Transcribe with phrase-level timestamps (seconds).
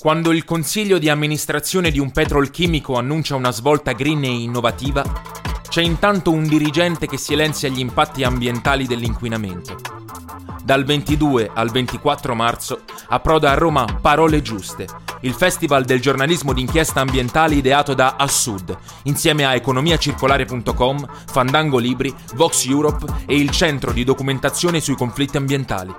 [0.00, 5.04] Quando il consiglio di amministrazione di un petrolchimico annuncia una svolta green e innovativa,
[5.68, 9.99] c'è intanto un dirigente che silenzia gli impatti ambientali dell'inquinamento.
[10.62, 14.86] Dal 22 al 24 marzo approda a Roma Parole Giuste,
[15.20, 22.66] il festival del giornalismo d'inchiesta ambientale ideato da Assud, insieme a economiacircolare.com, Fandango Libri, Vox
[22.66, 25.94] Europe e il Centro di documentazione sui conflitti ambientali,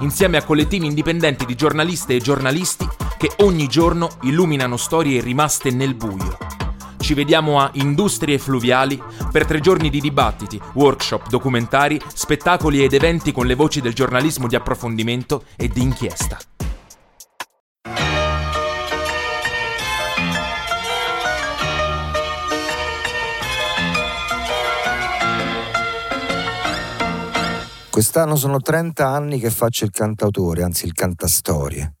[0.00, 5.94] insieme a collettivi indipendenti di giornaliste e giornalisti che ogni giorno illuminano storie rimaste nel
[5.94, 6.61] buio.
[7.12, 8.98] Ci vediamo a Industrie Fluviali
[9.30, 14.48] per tre giorni di dibattiti, workshop, documentari, spettacoli ed eventi con le voci del giornalismo
[14.48, 16.38] di approfondimento e di inchiesta.
[27.90, 31.96] Quest'anno sono 30 anni che faccio il cantautore, anzi il cantastorie.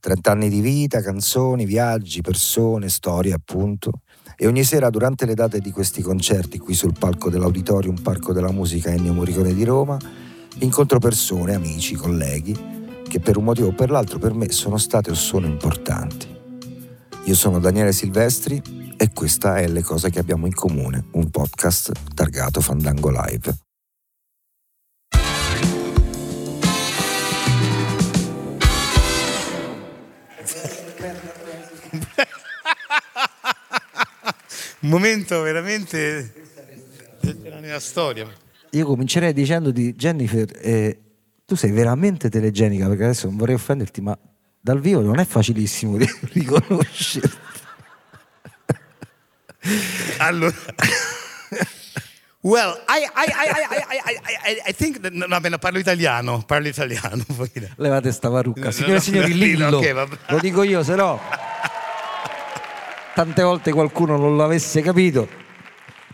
[0.00, 4.00] 30 anni di vita, canzoni, viaggi, persone, storie appunto.
[4.40, 8.52] E ogni sera durante le date di questi concerti qui sul palco dell'Auditorium Parco della
[8.52, 9.98] Musica Ennio Morricone di Roma,
[10.60, 12.56] incontro persone, amici, colleghi,
[13.08, 16.28] che per un motivo o per l'altro per me sono state o sono importanti.
[17.24, 18.62] Io sono Daniele Silvestri
[18.96, 23.67] e questa è Le cose che abbiamo in comune, un podcast targato Fandango Live.
[34.80, 36.32] Un momento veramente
[37.60, 38.26] nella storia.
[38.70, 40.98] Io comincerei dicendoti, Jennifer, eh,
[41.44, 44.16] tu sei veramente telegenica, perché adesso non vorrei offenderti, ma
[44.60, 47.36] dal vivo non è facilissimo di riconoscerti.
[50.18, 50.54] allora...
[52.40, 53.30] Well, I, I,
[54.46, 57.24] I, I, think that, no, no, parlo italiano, parlo italiano.
[57.76, 58.70] Levate sta parrucca.
[58.70, 59.80] Signore e signori, Lillo,
[60.28, 61.20] lo dico io, se no
[63.18, 65.26] tante volte qualcuno non l'avesse capito,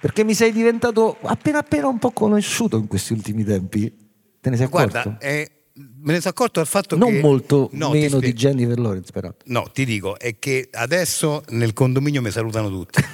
[0.00, 3.94] perché mi sei diventato appena appena un po' conosciuto in questi ultimi tempi.
[4.40, 5.02] Te ne sei accorto?
[5.02, 7.20] Guarda, eh, me ne sono accorto del fatto non che...
[7.20, 9.30] Non molto no, meno di Jennifer Lawrence, però.
[9.44, 13.04] No, ti dico, è che adesso nel condominio mi salutano tutti.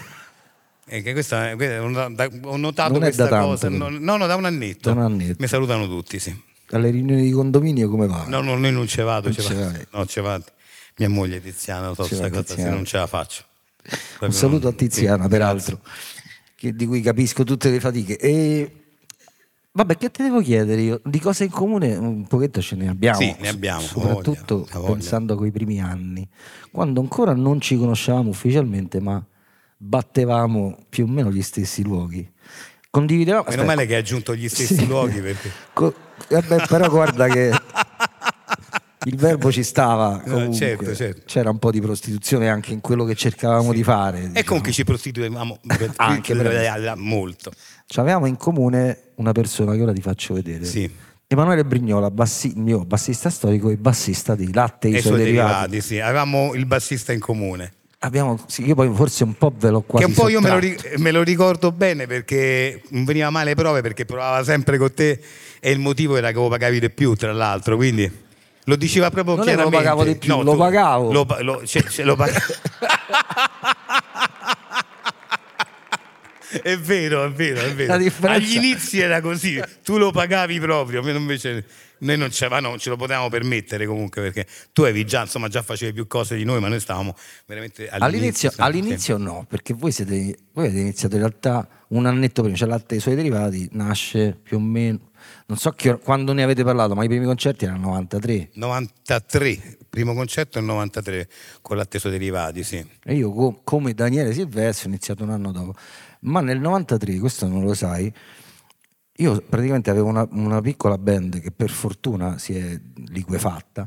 [0.86, 3.68] E che questa, ho notato non questa tanto, cosa.
[3.68, 4.92] No, no, da un annetto.
[4.92, 5.34] Da un annetto.
[5.40, 6.32] Mi salutano tutti, sì.
[6.70, 8.24] Alle riunioni di condominio come va?
[8.28, 9.78] No, no, noi non ci vado, non ci vado.
[9.90, 10.44] No, ci vado.
[10.98, 13.48] Mia moglie Tiziana, so se non ce la faccio.
[14.20, 15.80] Un saluto a Tiziana, peraltro,
[16.54, 18.18] che, di cui capisco tutte le fatiche.
[18.18, 18.80] E
[19.72, 21.00] Vabbè, che te devo chiedere io?
[21.04, 23.20] Di cose in comune un pochetto ce ne abbiamo.
[23.20, 23.80] Sì, ne abbiamo.
[23.80, 26.28] Soprattutto voglia, pensando a quei primi anni,
[26.72, 29.24] quando ancora non ci conoscevamo ufficialmente, ma
[29.76, 32.28] battevamo più o meno gli stessi luoghi.
[32.90, 33.44] Condividevamo.
[33.48, 34.86] Meno male che hai aggiunto gli stessi sì.
[34.86, 35.52] luoghi perché.
[35.72, 35.94] Co-
[36.28, 37.52] vabbè, però guarda che
[39.04, 40.56] il verbo ci stava eh, comunque.
[40.56, 41.22] certo, certo.
[41.24, 43.76] c'era un po' di prostituzione anche in quello che cercavamo sì.
[43.76, 44.38] di fare diciamo.
[44.38, 45.58] e comunque ci prostituivamo
[45.96, 46.94] anche per...
[46.96, 47.50] molto
[47.94, 50.90] avevamo in comune una persona che ora ti faccio vedere sì.
[51.32, 55.70] Emanuele Brignola, bassi, mio bassista storico e bassista di Latte e i suoi derivati.
[55.70, 56.00] derivati sì.
[56.00, 57.72] avevamo il bassista in comune
[58.02, 60.48] Abbiamo, sì, io poi forse un po' ve l'ho quasi Che un po' io me
[60.48, 65.20] lo, me lo, ricordo bene perché non veniva male prove perché provava sempre con te
[65.60, 68.10] e il motivo era che lo pagavi di più tra l'altro, quindi
[68.64, 69.76] lo diceva proprio non chiaramente.
[69.76, 71.12] Non lo pagavo di più, no, lo tu, pagavo.
[71.12, 72.30] Lo, lo, cioè, cioè, lo pag...
[76.62, 77.94] è vero, è vero, è vero.
[78.28, 81.64] Agli inizi era così, tu lo pagavi proprio, invece
[82.00, 85.62] noi non ce, non ce, lo potevamo permettere comunque perché tu avevi già, insomma, già
[85.62, 87.14] facevi più cose di noi, ma noi stavamo
[87.46, 88.50] veramente all'inizio.
[88.50, 92.68] All'inizio, all'inizio no, perché voi, siete, voi avete iniziato in realtà un annetto prima, cioè
[92.68, 95.09] latte e i suoi derivati nasce più o meno
[95.46, 98.50] non so che, quando ne avete parlato, ma i primi concerti erano 93.
[98.54, 101.28] 93, primo concerto è 93,
[101.62, 102.84] con l'atteso derivati, sì.
[103.04, 105.74] E io come Daniele Silvestri ho iniziato un anno dopo.
[106.20, 108.12] Ma nel 93, questo non lo sai,
[109.20, 113.86] io praticamente avevo una, una piccola band che per fortuna si è liquefatta,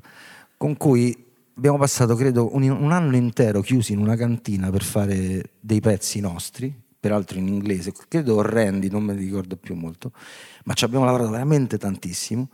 [0.57, 5.51] con cui abbiamo passato credo un, un anno intero chiusi in una cantina per fare
[5.59, 10.13] dei pezzi nostri, peraltro in inglese, credo orrendi, non me li ricordo più molto,
[10.63, 12.47] ma ci abbiamo lavorato veramente tantissimo,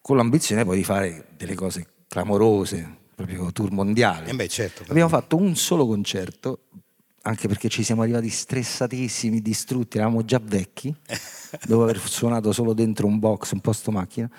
[0.00, 4.30] con l'ambizione poi di fare delle cose clamorose, proprio tour mondiali.
[4.30, 6.60] Eh beh, certo, abbiamo fatto un solo concerto,
[7.20, 10.96] anche perché ci siamo arrivati stressatissimi, distrutti, eravamo già vecchi,
[11.68, 14.30] dopo aver suonato solo dentro un box, un posto macchina,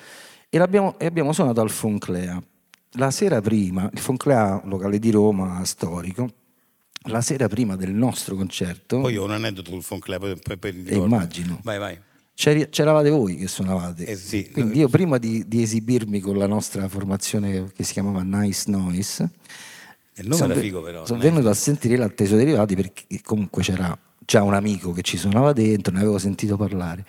[0.50, 2.42] e, e abbiamo suonato al Fonclea.
[2.94, 6.28] La sera prima, il Fonclea, locale di Roma, storico,
[7.06, 9.00] la sera prima del nostro concerto.
[9.00, 11.60] Poi ho un aneddoto sul Fun Club per, per eh, immagino.
[11.64, 12.00] Vai, vai.
[12.36, 14.06] C'eravate voi che suonavate.
[14.06, 14.50] Eh sì.
[14.52, 19.30] Quindi io prima di, di, esibirmi con la nostra formazione che si chiamava Nice Noise,
[20.16, 21.06] Il nome sono, figo però.
[21.06, 25.54] Sono venuto a sentire l'atteso derivati perché comunque c'era già un amico che ci suonava
[25.54, 27.06] dentro, ne avevo sentito parlare.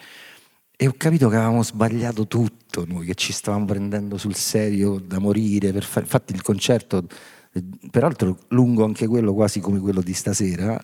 [0.77, 5.19] E ho capito che avevamo sbagliato tutto noi, che ci stavamo prendendo sul serio da
[5.19, 5.73] morire.
[5.73, 6.05] Per fare...
[6.05, 7.07] Infatti il concerto,
[7.91, 10.83] peraltro lungo anche quello, quasi come quello di stasera,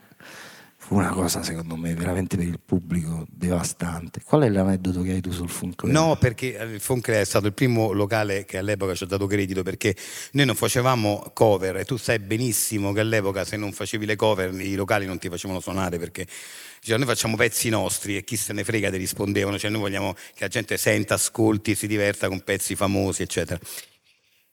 [0.90, 4.22] fu una cosa secondo me veramente per il pubblico devastante.
[4.24, 5.92] Qual è l'aneddoto che hai tu sul Fonclea?
[5.92, 9.62] No, perché il Fonclea è stato il primo locale che all'epoca ci ha dato credito
[9.62, 9.94] perché
[10.32, 14.52] noi non facevamo cover e tu sai benissimo che all'epoca se non facevi le cover
[14.60, 16.26] i locali non ti facevano suonare perché
[16.80, 20.14] cioè, noi facciamo pezzi nostri e chi se ne frega ti rispondevano, cioè noi vogliamo
[20.14, 23.60] che la gente senta, ascolti, si diverta con pezzi famosi, eccetera.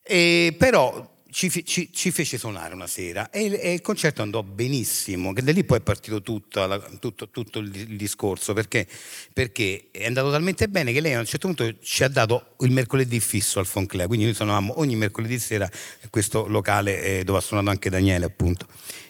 [0.04, 5.34] E però ci, ci, ci, fece suonare una sera e, e, il concerto andò benissimo,
[5.34, 8.88] da lì poi è partito tutto, tutto, tutto il, il, discorso, perché,
[9.34, 12.72] perché, è andato talmente bene che lei a un certo punto ci ha dato il
[12.72, 15.70] mercoledì fisso al Fonclea, quindi noi suonavamo ogni mercoledì sera
[16.02, 18.66] in questo locale eh, dove ha suonato anche Daniele appunto,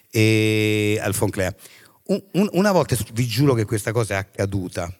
[0.09, 1.53] e, al Fonclea.
[2.07, 4.91] Un, un, una volta, vi giuro che questa cosa è accaduta,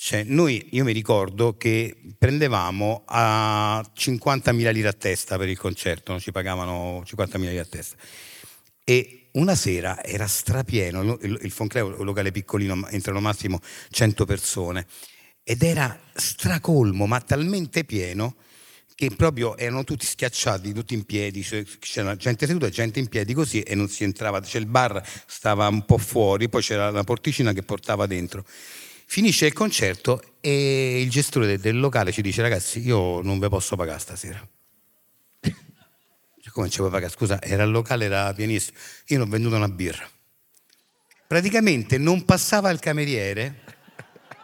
[0.00, 6.12] cioè, noi, io mi ricordo che prendevamo a 50.000 lire a testa per il concerto,
[6.12, 6.20] no?
[6.20, 7.96] ci pagavano 50.000 lire a testa.
[8.84, 13.58] E una sera era strapieno, il, il è un locale piccolino, entrano massimo
[13.90, 14.86] 100 persone,
[15.42, 18.36] ed era stracolmo, ma talmente pieno
[18.94, 23.34] che proprio erano tutti schiacciati, tutti in piedi, cioè, c'era gente seduta gente in piedi
[23.34, 27.02] così e non si entrava, cioè il bar stava un po' fuori, poi c'era la
[27.02, 28.44] porticina che portava dentro.
[29.10, 33.74] Finisce il concerto e il gestore del, locale ci dice ragazzi io non vi posso
[33.74, 34.46] pagare stasera.
[36.52, 37.10] Come ci puoi pagare?
[37.10, 38.76] Scusa, era il locale, era pienissimo.
[39.06, 40.06] Io non ho venduto una birra.
[41.26, 43.77] Praticamente non passava il cameriere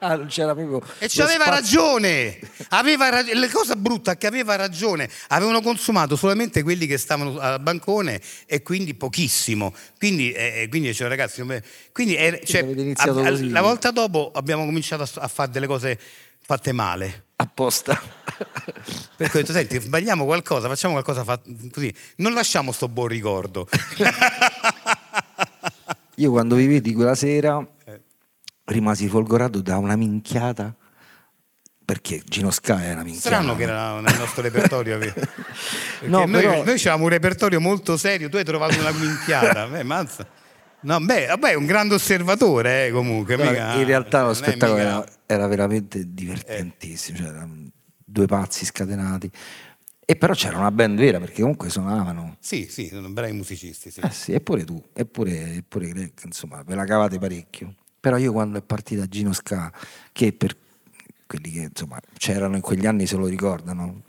[0.05, 0.83] Ah, non c'era proprio.
[0.99, 2.39] E ci aveva ragione!
[2.69, 3.33] Aveva rag...
[3.33, 5.09] La cosa brutta è che aveva ragione.
[5.29, 9.75] Avevano consumato solamente quelli che stavano al bancone e quindi pochissimo.
[9.97, 11.43] Quindi, eh, eh quindi cioè, ragazzi,
[11.91, 12.67] quindi, eh, cioè,
[12.97, 15.99] a, a, la volta dopo abbiamo cominciato a, a fare delle cose
[16.39, 17.29] fatte male.
[17.37, 17.99] Apposta.
[19.17, 21.41] Perché ho detto, senti, sbagliamo qualcosa, facciamo qualcosa fa...
[21.73, 21.91] così.
[22.17, 23.67] Non lasciamo sto buon ricordo.
[26.17, 27.67] Io quando vi vedi quella sera
[28.65, 30.75] rimasi folgorato da una minchiata
[31.85, 33.37] perché Gino Sky è una minchiata.
[33.37, 34.99] Strano che era nel nostro repertorio.
[36.07, 36.65] no, noi, però...
[36.65, 39.67] noi avevamo un repertorio molto serio, tu hai trovato una minchiata.
[39.67, 40.27] Beh, mazza.
[40.81, 43.37] No, beh, vabbè, è un grande osservatore eh, comunque.
[43.37, 44.89] No, mica, in realtà lo spettacolo mica...
[44.89, 47.23] era, era, veramente divertentissimo, eh.
[47.23, 47.33] cioè,
[48.05, 49.31] due pazzi scatenati.
[50.07, 52.37] E però c'era una band vera perché comunque suonavano.
[52.39, 53.91] Sì, sì, sono bravi musicisti.
[53.91, 54.01] Sì.
[54.01, 57.75] Eh sì, eppure tu, eppure, eppure insomma, ve la cavate parecchio.
[58.05, 59.73] Però io quando è partita Gino Ska,
[60.13, 60.55] che per
[61.27, 64.03] quelli che insomma c'erano in quegli anni se lo ricordano,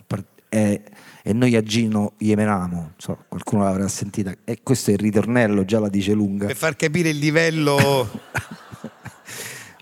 [0.50, 0.82] e,
[1.24, 5.64] e noi a Gino gli menamo, so, qualcuno l'avrà sentita, e questo è il ritornello,
[5.64, 6.48] già la dice lunga.
[6.48, 8.10] Per far capire il livello...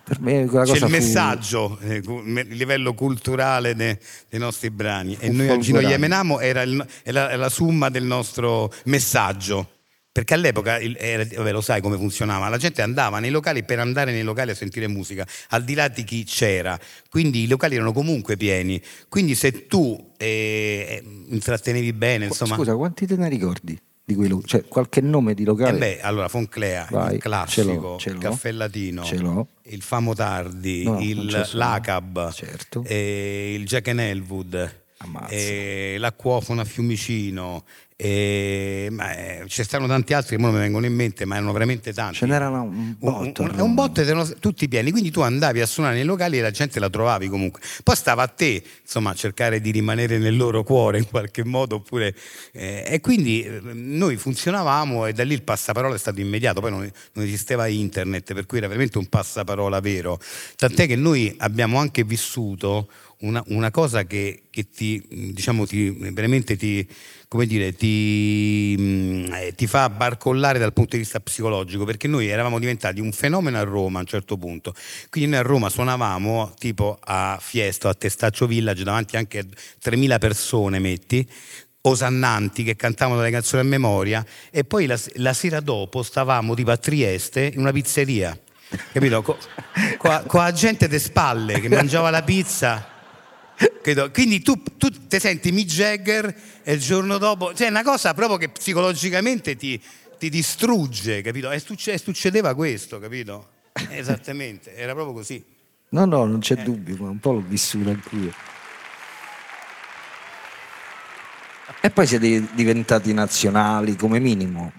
[0.05, 3.97] per me quella C'è cosa il messaggio, eh, il livello culturale dei,
[4.29, 5.17] dei nostri brani.
[5.19, 9.69] E noi a Gino Iemenamo era, il, era la summa del nostro messaggio.
[10.13, 14.11] Perché all'epoca, era, vabbè, lo sai come funzionava, la gente andava nei locali per andare
[14.11, 16.79] nei locali a sentire musica, al di là di chi c'era,
[17.09, 18.79] quindi i locali erano comunque pieni,
[19.09, 22.53] quindi se tu eh, intrattenevi bene, insomma...
[22.53, 23.75] Scusa, quanti te ne ricordi?
[24.05, 25.77] Di quello, cioè, qualche nome di locale?
[25.77, 29.81] Eh beh, allora Fonclea, Vai, il classico, ce l'ho, ce l'ho, il Caffè Latino, il
[29.81, 32.83] Famo Tardi, no, il, l'Acab, certo.
[32.85, 34.81] eh, il Jack and Elwood,
[35.29, 37.63] eh, l'acquofono a Fiumicino,
[38.03, 41.53] e, ma, eh, ci stanno tanti altri che non mi vengono in mente, ma erano
[41.53, 42.17] veramente tanti.
[42.17, 43.43] Ce n'erano un botto.
[43.43, 46.41] Un, un, un botto erano tutti pieni, quindi tu andavi a suonare nei locali e
[46.41, 47.61] la gente la trovavi comunque.
[47.81, 52.13] Poi stava a te, insomma, cercare di rimanere nel loro cuore in qualche modo, oppure,
[52.51, 56.71] eh, e quindi eh, noi funzionavamo e da lì il passaparola è stato immediato, poi
[56.71, 60.19] non, non esisteva internet, per cui era veramente un passaparola vero.
[60.57, 62.89] Tant'è che noi abbiamo anche vissuto
[63.23, 66.87] una, una cosa che, che, ti, diciamo, ti, veramente ti,
[67.33, 72.27] come dire, ti, mm, eh, ti, fa barcollare dal punto di vista psicologico, perché noi
[72.27, 74.75] eravamo diventati un fenomeno a Roma a un certo punto.
[75.09, 80.19] Quindi noi a Roma suonavamo tipo a Fiesto, a Testaccio Village, davanti anche a 3.000
[80.19, 81.27] persone, metti,
[81.81, 86.69] osannanti che cantavano delle canzoni a memoria, e poi la, la sera dopo stavamo tipo
[86.69, 88.37] a Trieste in una pizzeria.
[88.91, 89.23] Capito?
[89.23, 92.92] Con, la gente de spalle che mangiava la pizza
[94.11, 98.13] quindi tu, tu ti senti Mick Jagger e il giorno dopo, cioè è una cosa
[98.13, 99.79] proprio che psicologicamente ti,
[100.17, 101.51] ti distrugge, capito?
[101.51, 103.49] E succedeva questo, capito?
[103.89, 105.43] Esattamente, era proprio così.
[105.89, 106.63] No, no, non c'è eh.
[106.63, 108.33] dubbio, ma un po' l'ho vissuto anch'io.
[111.81, 114.71] E poi siete diventati nazionali come minimo.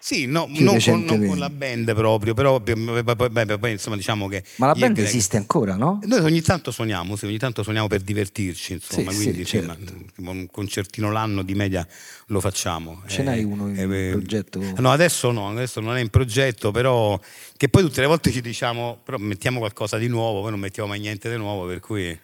[0.00, 4.44] Sì, no, non con, non con, la band proprio, però poi, insomma diciamo che...
[4.56, 5.98] Ma la band è, esiste ancora, no?
[6.04, 9.94] Noi ogni tanto suoniamo, sì, ogni tanto suoniamo per divertirci, insomma, sì, quindi sì, certo.
[10.18, 11.86] un concertino l'anno di media
[12.26, 13.02] lo facciamo.
[13.06, 14.62] Ce eh, n'hai uno in eh, progetto?
[14.76, 17.18] No, adesso no, adesso non è in progetto, però
[17.56, 20.88] che poi tutte le volte ci diciamo, però mettiamo qualcosa di nuovo, poi non mettiamo
[20.88, 22.18] mai niente di nuovo, per cui...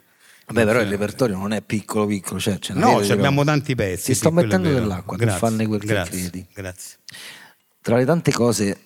[0.47, 4.11] Vabbè, però il repertorio non è piccolo piccolo, cioè No, abbiamo tanti pezzi.
[4.11, 6.45] Ti sto mettendo dell'acqua, grazie, non fanne quel grazie, che credi.
[6.53, 6.97] Grazie.
[7.85, 8.77] Tra le tante cose,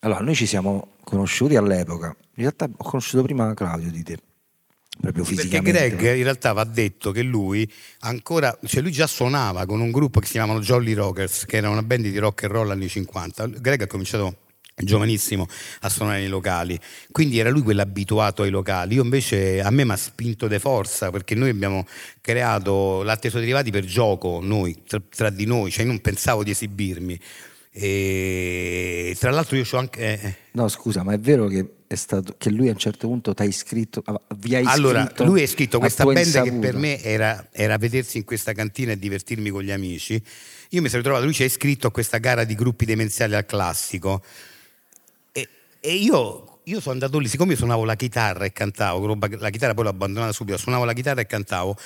[0.00, 4.18] allora noi ci siamo conosciuti all'epoca, in realtà ho conosciuto prima Claudio di te.
[5.00, 5.72] Proprio fisicamente.
[5.72, 7.66] Perché Greg in realtà va detto che lui
[8.00, 11.70] ancora, cioè lui già suonava con un gruppo che si chiamavano Jolly Rockers, che era
[11.70, 13.46] una band di rock and roll anni 50.
[13.46, 14.36] Greg ha cominciato
[14.76, 15.46] giovanissimo
[15.82, 16.76] a suonare nei locali
[17.12, 21.10] quindi era lui quell'abituato ai locali io invece a me mi ha spinto de forza
[21.12, 21.86] perché noi abbiamo
[22.20, 27.20] creato latte derivati per gioco noi tra, tra, di noi cioè non pensavo di esibirmi
[27.76, 29.98] e tra l'altro io ho anche.
[29.98, 30.36] Eh, eh.
[30.52, 33.42] No, scusa, ma è vero che, è stato, che lui a un certo punto ti
[33.42, 34.04] ha iscritto.
[34.36, 36.52] Vi ha iscritto allora, lui ha iscritto questa band insaputa.
[36.52, 40.22] che per me era, era, vedersi in questa cantina e divertirmi con gli amici.
[40.68, 43.44] Io mi sono ritrovato, lui ci ha iscritto a questa gara di gruppi demenziali al
[43.44, 44.22] classico.
[45.32, 45.48] E,
[45.80, 49.74] e io, io, sono andato lì, siccome io suonavo la chitarra e cantavo, la chitarra
[49.74, 51.76] poi l'ho abbandonata subito, suonavo la chitarra e cantavo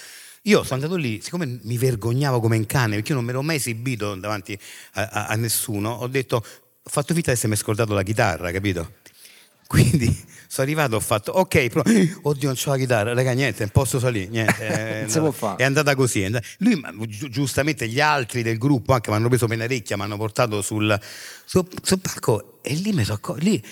[0.43, 3.43] io sono andato lì, siccome mi vergognavo come un cane, perché io non mi ero
[3.43, 4.59] mai esibito davanti
[4.93, 8.95] a, a, a nessuno, ho detto, ho fatto finta di essermi scordato la chitarra, capito?
[9.69, 10.07] Quindi
[10.47, 11.83] sono arrivato, ho fatto, ok, però,
[12.23, 14.67] oddio non c'ho la chitarra, raga, niente, non posso salire, niente.
[14.67, 16.27] È, andata, è andata così.
[16.59, 20.63] Lui, gi- giustamente, gli altri del gruppo anche mi hanno preso Penarecchia, mi hanno portato
[20.63, 20.99] sul,
[21.45, 23.63] sul, sul palco e lì mi sono lì,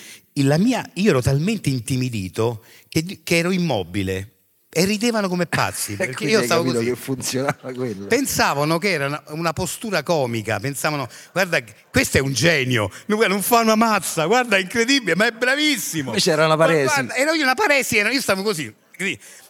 [0.42, 4.35] la mia, io ero talmente intimidito che, che ero immobile
[4.76, 5.94] e ridevano come pazzi.
[5.96, 6.84] Perché io stavo così.
[6.84, 8.06] che funzionava quello.
[8.08, 13.60] Pensavano che era una, una, postura comica, pensavano, guarda, questo è un genio, non fa
[13.60, 16.08] una mazza, guarda, è incredibile, ma è bravissimo.
[16.08, 16.92] Invece era una paresi.
[16.92, 18.74] Guarda, ero io una paresi, io stavo così,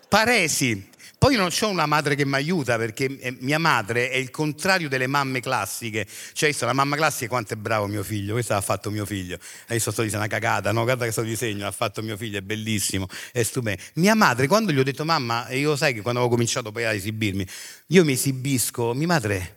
[0.08, 0.94] paresi.
[1.18, 4.88] Poi non ho una madre che mi aiuta perché eh, mia madre è il contrario
[4.88, 6.06] delle mamme classiche.
[6.34, 9.38] Cioè, la mamma classica quanto è bravo mio figlio, questo ha fatto mio figlio.
[9.68, 10.84] Adesso sto dicendo una cagata, no?
[10.84, 13.82] Guarda che sto disegno, ha fatto mio figlio, è bellissimo, è stupendo.
[13.94, 16.84] Mia madre, quando gli ho detto mamma, e io sai che quando avevo cominciato poi
[16.84, 17.46] a esibirmi,
[17.88, 19.56] io mi esibisco, mia madre,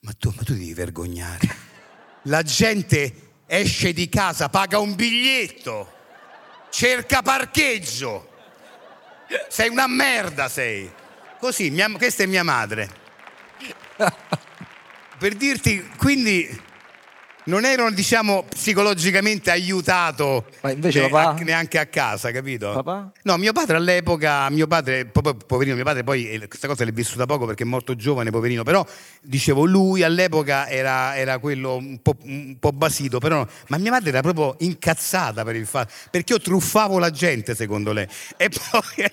[0.00, 1.56] ma tu, ma tu devi vergognare.
[2.22, 5.92] La gente esce di casa, paga un biglietto,
[6.70, 8.32] cerca parcheggio
[9.48, 10.90] sei una merda, sei.
[11.38, 12.88] Così, mia, questa è mia madre.
[15.18, 16.60] per dirti, quindi
[17.44, 21.30] non ero, diciamo, psicologicamente aiutato Ma invece ne, papà?
[21.30, 22.72] A, neanche a casa, capito?
[22.72, 23.12] Papà?
[23.22, 27.26] No, mio padre all'epoca, mio padre, poverino, mio padre poi eh, questa cosa l'è vissuta
[27.26, 28.84] poco perché è molto giovane, poverino, però
[29.20, 34.10] dicevo, lui all'epoca era, era quello un po', un po', basito, però, ma mia madre
[34.10, 38.06] era proprio incazzata per il fatto, perché io truffavo la gente, secondo lei.
[38.36, 39.10] E poi...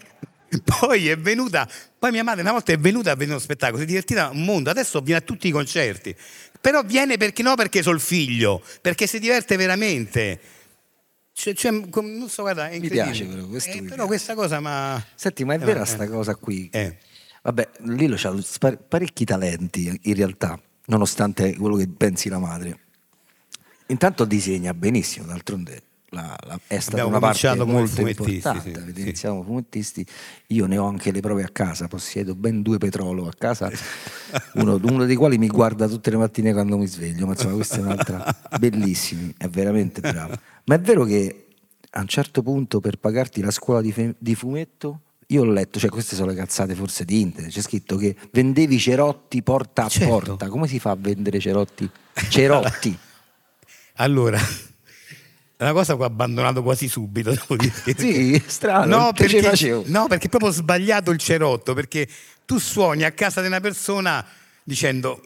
[0.79, 1.67] Poi è venuta,
[1.97, 4.43] poi mia madre una volta è venuta a vedere uno spettacolo, si è divertita un
[4.43, 6.15] mondo, adesso viene a tutti i concerti.
[6.59, 10.39] Però viene perché no perché sono il figlio, perché si diverte veramente.
[11.31, 15.03] Cioè, cioè, non so, guarda, mi piace però, questo eh, però questa cosa ma...
[15.15, 16.09] Senti, ma è eh, vera sta eh.
[16.09, 16.69] cosa qui?
[16.71, 16.97] Eh.
[17.43, 22.79] Vabbè, Lilo ha parecchi talenti in realtà, nonostante quello che pensi la madre.
[23.87, 28.71] Intanto disegna benissimo, d'altronde la, la, è stata Abbiamo una parte molto importante.
[28.73, 30.05] Sì, Avete iniziato fumettisti,
[30.47, 33.71] io ne ho anche le prove a casa, possiedo ben due petrolo a casa,
[34.55, 37.77] uno, uno, dei quali mi guarda tutte le mattine quando mi sveglio, ma insomma questa
[37.77, 40.35] è un'altra, bellissimi, è veramente bravo.
[40.65, 41.45] Ma è vero che
[41.91, 45.79] a un certo punto per pagarti la scuola di, fe- di fumetto io ho letto,
[45.79, 49.87] cioè queste sono le cazzate forse di internet, c'è scritto che vendevi cerotti porta a
[49.87, 50.09] certo.
[50.09, 50.49] porta.
[50.49, 51.89] Come si fa a vendere cerotti?
[52.27, 52.97] Cerotti.
[53.95, 54.37] allora,
[55.61, 57.93] è una cosa che ho abbandonato quasi subito, devo dire.
[57.95, 58.97] sì, strano.
[58.97, 62.07] No perché, no, perché proprio sbagliato il cerotto, perché
[62.45, 64.25] tu suoni a casa di una persona
[64.63, 65.21] dicendo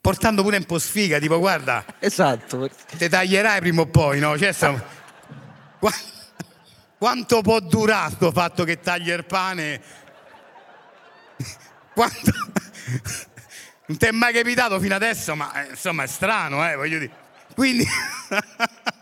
[0.00, 2.70] portando pure un po' sfiga, tipo guarda, esatto.
[2.96, 4.38] Ti taglierai prima o poi, no?
[4.38, 4.82] Cioè, stiamo...
[6.96, 9.82] Quanto può durare questo fatto che taglia il pane?
[11.92, 12.32] Quanto...
[13.88, 17.12] Non ti è mai capitato fino adesso, ma eh, insomma è strano, eh, voglio dire.
[17.54, 17.86] Quindi...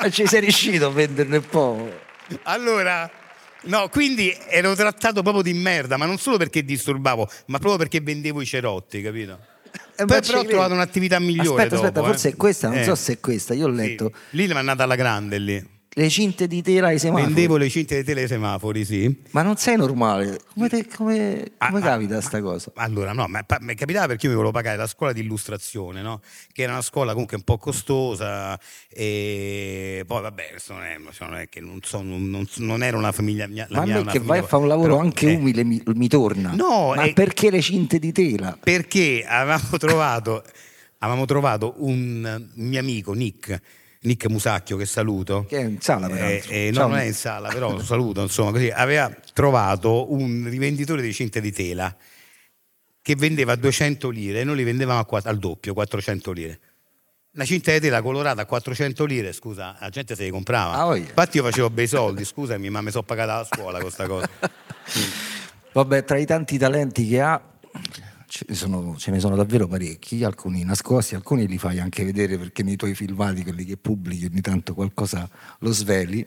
[0.00, 1.92] Ma ci sei riuscito a venderne un po'?
[2.44, 3.10] Allora,
[3.64, 8.00] no, quindi ero trattato proprio di merda, ma non solo perché disturbavo, ma proprio perché
[8.00, 9.38] vendevo i cerotti, capito?
[9.96, 11.64] Eh, Poi però ho trovato un'attività migliore.
[11.64, 12.10] Aspetta, dopo, aspetta, eh.
[12.10, 12.84] forse è questa, non eh.
[12.84, 14.10] so se è questa, io ho letto.
[14.14, 14.36] Sì.
[14.36, 15.68] Lì mi è andata alla grande lì.
[15.92, 17.24] Le cinte di tela ai semafori.
[17.24, 19.22] Vendevo le cinte di tela ai semafori, sì.
[19.30, 20.38] Ma non sei normale.
[20.54, 22.70] Come, te, come, ah, come ah, capita questa ah, cosa?
[22.76, 26.20] Allora, no, ma mi capitava perché io mi volevo pagare la scuola di illustrazione, no?
[26.52, 31.34] Che era una scuola comunque un po' costosa e poi vabbè, questo non è, non
[31.34, 33.66] è che non, so, non, non, era una famiglia mia.
[33.70, 35.82] ma mia, a me che vai a fare un lavoro però, anche eh, umile mi,
[35.84, 36.52] mi, torna.
[36.54, 38.56] No, ma eh, perché le cinte di tela?
[38.62, 40.44] Perché avevamo trovato,
[40.98, 43.60] avevamo trovato un mio amico, Nick,
[44.02, 45.44] Nick Musacchio che saluto.
[45.46, 46.50] Che è in sala peraltro.
[46.52, 48.70] eh, eh, no non è in sala però lo saluto insomma così.
[48.70, 51.94] Aveva trovato un rivenditore di cinte di tela
[53.02, 56.60] che vendeva 200 lire e noi li vendevamo a, al doppio 400 lire.
[57.32, 60.82] Una cinta di tela colorata a 400 lire scusa la gente se li comprava.
[60.82, 64.06] Ah, infatti io facevo bei soldi scusami ma mi sono pagata la scuola con questa
[64.06, 64.28] cosa.
[65.72, 67.49] Vabbè tra i tanti talenti che ha
[68.30, 72.38] ce ne, sono, ce ne sono davvero parecchi, alcuni nascosti, alcuni li fai anche vedere
[72.38, 76.24] perché nei tuoi filmati, quelli che pubblichi, ogni tanto qualcosa lo sveli,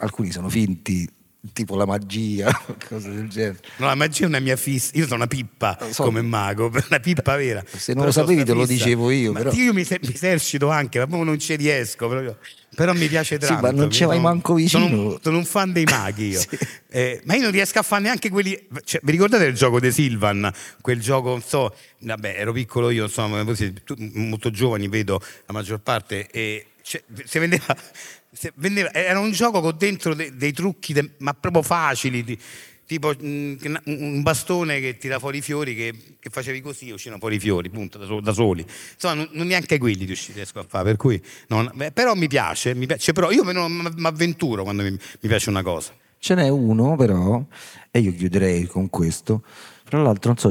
[0.00, 1.08] alcuni sono finti,
[1.52, 2.50] tipo la magia,
[2.88, 3.58] cose del genere.
[3.76, 4.92] No, la magia è una mia fissa.
[4.94, 6.04] Io sono una pippa so.
[6.04, 7.62] come mago, una pippa vera.
[7.66, 9.32] Se non lo sapevi te lo dicevo io.
[9.32, 12.08] Ma io mi, mi, esercito anche, ma non ci riesco.
[12.08, 12.34] Però,
[12.74, 13.54] però mi piace tanto.
[13.54, 14.86] Sì, ma non ci vai manco vicino.
[14.86, 16.40] Sono, sono, un fan dei maghi io.
[16.40, 16.58] sì.
[16.90, 18.58] eh, ma io non riesco a fare neanche quelli...
[18.84, 20.52] Cioè, vi ricordate il gioco di Silvan?
[20.80, 21.74] Quel gioco, non so...
[22.00, 23.44] Vabbè, ero piccolo io, insomma,
[24.12, 26.66] molto giovani vedo la maggior parte e...
[26.80, 27.76] Cioè, si vendeva
[28.54, 32.38] vendeva, era un gioco con dentro dei, dei trucchi, de, ma proprio facili, di,
[32.88, 37.20] tipo mh, mm, un bastone che tira fuori i fiori, che, che facevi così uscivano
[37.20, 38.64] fuori i fiori, punto, da, da soli.
[38.94, 42.74] Insomma, non, non, neanche quelli riesco a fare, per cui, non, beh, però mi piace,
[42.74, 45.92] mi piace, però io mi avventuro quando mi, mi piace una cosa.
[46.18, 47.44] Ce n'è uno però,
[47.90, 49.44] e io chiuderei con questo,
[49.84, 50.50] tra l'altro non so,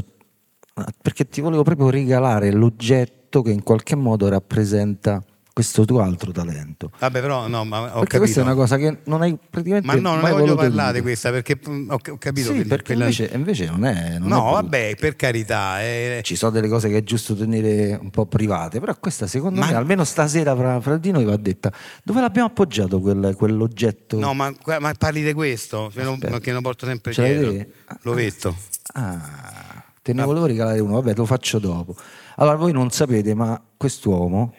[1.01, 5.23] perché ti volevo proprio regalare l'oggetto che in qualche modo rappresenta
[5.57, 6.91] questo tuo altro talento.
[6.99, 8.19] Vabbè, però no, ma ho perché capito.
[8.19, 11.01] questa è una cosa che non hai praticamente Ma no, non ne voglio parlare di
[11.01, 13.05] questa perché mm, ho, capito sì, perché quella...
[13.05, 16.19] invece, invece, non è non No, è vabbè, per carità, è...
[16.21, 19.65] ci sono delle cose che è giusto tenere un po' private, però questa secondo ma...
[19.65, 21.73] me almeno stasera fra, fra, di noi va detta.
[22.03, 24.19] Dove l'abbiamo appoggiato quel, quell'oggetto?
[24.19, 27.71] No, ma, ma, parli di questo, che non, che non porto sempre Ce dietro.
[28.01, 28.55] L'ovetto.
[28.93, 31.95] Ah, te ne volevo regalare uno, vabbè, lo faccio dopo.
[32.35, 34.53] Allora, voi non sapete, ma quest'uomo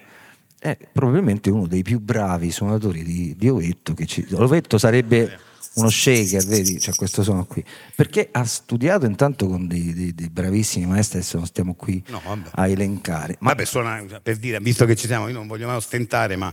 [0.58, 3.94] è probabilmente uno dei più bravi suonatori di, di Ovetto.
[3.94, 5.38] Che ci, Ovetto sarebbe
[5.74, 10.28] uno shaker, vedi, cioè questo suono qui, perché ha studiato intanto con dei, dei, dei
[10.28, 13.36] bravissimi maestri, adesso non stiamo qui no, a elencare.
[13.40, 16.52] Ma vabbè, suona, per dire, visto che ci siamo, io non voglio mai ostentare, ma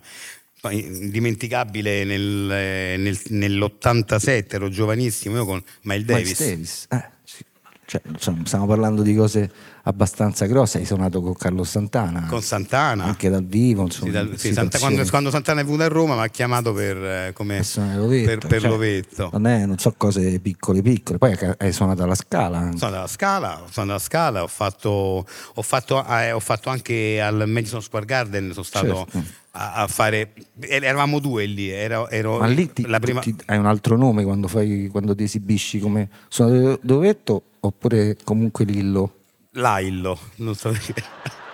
[0.72, 6.40] indimenticabile nel, nel, nell'87, ero giovanissimo, io con Miles Davis.
[6.40, 6.88] Miles Davis.
[6.90, 7.46] Eh, sì.
[7.86, 9.50] Cioè, stiamo parlando di cose
[9.84, 12.26] abbastanza grossa, hai suonato con Carlo Santana.
[12.28, 13.04] Con Santana.
[13.04, 14.08] Anche dal vivo, insomma.
[14.08, 16.98] Sì, dal, sì, Santa, quando, quando, Santana è venuto a Roma mi ha chiamato per,
[16.98, 17.62] eh, come,
[17.96, 19.30] l'ovetto, per, per cioè, l'ovetto.
[19.34, 22.58] Non, è, non so cose piccole piccole, poi hai suonato alla Scala.
[22.58, 22.78] Anche.
[22.78, 27.48] Sono alla Scala, sono alla Scala, ho fatto, ho fatto, eh, ho fatto anche al
[27.48, 29.08] Madison Square Garden, sono stato...
[29.12, 29.44] Certo.
[29.58, 33.22] A, fare eravamo due lì ero, ero ma lì ti, la prima...
[33.22, 38.66] ti, hai un altro nome quando, fai, quando ti esibisci come suonatore dovetto oppure comunque
[38.66, 39.14] Lillo
[39.52, 40.94] Laillo, non so perché.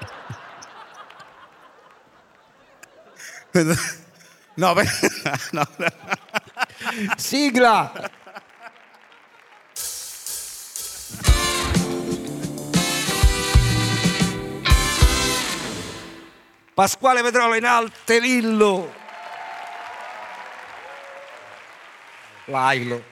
[4.55, 4.85] No, per...
[5.53, 5.65] no.
[7.17, 7.91] Sigla!
[16.73, 18.93] Pasquale Petrolo in Alterillo.
[22.45, 23.10] Lailo.